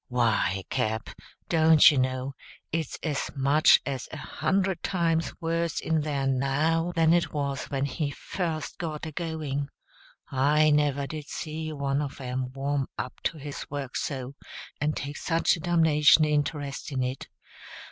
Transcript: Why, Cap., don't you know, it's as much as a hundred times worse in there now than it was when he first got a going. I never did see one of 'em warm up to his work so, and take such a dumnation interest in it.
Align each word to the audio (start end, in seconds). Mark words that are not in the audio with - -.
Why, 0.07 0.63
Cap., 0.71 1.09
don't 1.47 1.91
you 1.91 1.99
know, 1.99 2.33
it's 2.71 2.97
as 3.03 3.29
much 3.35 3.79
as 3.85 4.09
a 4.11 4.17
hundred 4.17 4.81
times 4.81 5.31
worse 5.39 5.79
in 5.79 6.01
there 6.01 6.25
now 6.25 6.91
than 6.95 7.13
it 7.13 7.33
was 7.33 7.65
when 7.65 7.85
he 7.85 8.09
first 8.09 8.79
got 8.79 9.05
a 9.05 9.11
going. 9.11 9.69
I 10.31 10.71
never 10.71 11.05
did 11.05 11.27
see 11.27 11.71
one 11.71 12.01
of 12.01 12.19
'em 12.19 12.51
warm 12.51 12.87
up 12.97 13.21
to 13.25 13.37
his 13.37 13.69
work 13.69 13.95
so, 13.95 14.33
and 14.79 14.97
take 14.97 15.17
such 15.17 15.55
a 15.55 15.59
dumnation 15.59 16.25
interest 16.25 16.91
in 16.91 17.03
it. 17.03 17.27